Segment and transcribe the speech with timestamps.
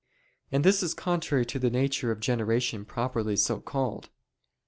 [0.51, 4.09] And this is contrary to the nature of generation properly so called.